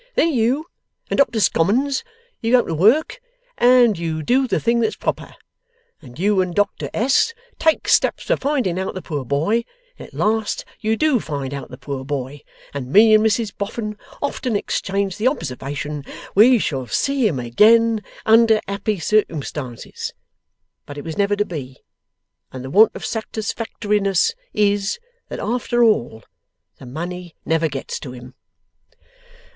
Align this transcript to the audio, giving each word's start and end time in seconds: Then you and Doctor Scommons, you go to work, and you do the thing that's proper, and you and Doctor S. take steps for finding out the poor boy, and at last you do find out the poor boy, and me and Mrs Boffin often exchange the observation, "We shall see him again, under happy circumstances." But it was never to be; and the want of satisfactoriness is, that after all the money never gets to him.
Then 0.15 0.29
you 0.33 0.65
and 1.11 1.17
Doctor 1.19 1.39
Scommons, 1.39 2.03
you 2.41 2.51
go 2.51 2.65
to 2.65 2.73
work, 2.73 3.21
and 3.55 3.99
you 3.99 4.23
do 4.23 4.47
the 4.47 4.59
thing 4.59 4.79
that's 4.79 4.95
proper, 4.95 5.35
and 6.01 6.17
you 6.17 6.41
and 6.41 6.55
Doctor 6.55 6.89
S. 6.91 7.35
take 7.59 7.87
steps 7.87 8.23
for 8.23 8.35
finding 8.35 8.79
out 8.79 8.95
the 8.95 9.03
poor 9.03 9.23
boy, 9.23 9.63
and 9.99 10.07
at 10.07 10.15
last 10.15 10.65
you 10.79 10.97
do 10.97 11.19
find 11.19 11.53
out 11.53 11.69
the 11.69 11.77
poor 11.77 12.03
boy, 12.03 12.41
and 12.73 12.91
me 12.91 13.13
and 13.13 13.23
Mrs 13.23 13.55
Boffin 13.55 13.95
often 14.23 14.55
exchange 14.55 15.17
the 15.17 15.27
observation, 15.27 16.03
"We 16.33 16.57
shall 16.57 16.87
see 16.87 17.27
him 17.27 17.37
again, 17.39 18.01
under 18.25 18.59
happy 18.67 18.97
circumstances." 18.97 20.13
But 20.87 20.97
it 20.97 21.03
was 21.03 21.15
never 21.15 21.35
to 21.35 21.45
be; 21.45 21.77
and 22.51 22.63
the 22.65 22.71
want 22.71 22.95
of 22.95 23.05
satisfactoriness 23.05 24.33
is, 24.51 24.97
that 25.29 25.37
after 25.37 25.83
all 25.83 26.23
the 26.79 26.87
money 26.87 27.35
never 27.45 27.67
gets 27.67 27.99
to 27.99 28.13
him. 28.13 28.33